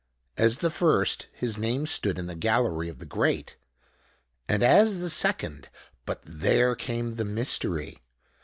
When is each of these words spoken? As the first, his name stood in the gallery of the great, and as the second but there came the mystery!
As 0.35 0.57
the 0.57 0.71
first, 0.71 1.27
his 1.31 1.59
name 1.59 1.85
stood 1.85 2.17
in 2.17 2.25
the 2.25 2.33
gallery 2.33 2.89
of 2.89 2.97
the 2.97 3.05
great, 3.05 3.55
and 4.49 4.63
as 4.63 4.99
the 4.99 5.11
second 5.11 5.69
but 6.07 6.21
there 6.25 6.73
came 6.75 7.17
the 7.17 7.23
mystery! 7.23 7.99